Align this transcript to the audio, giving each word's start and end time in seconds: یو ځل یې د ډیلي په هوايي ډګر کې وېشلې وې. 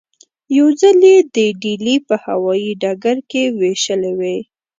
یو 0.57 0.67
ځل 0.79 0.97
یې 1.11 1.17
د 1.35 1.37
ډیلي 1.61 1.95
په 2.07 2.15
هوايي 2.25 2.71
ډګر 2.81 3.17
کې 3.29 3.43
وېشلې 3.59 4.13
وې. 4.19 4.37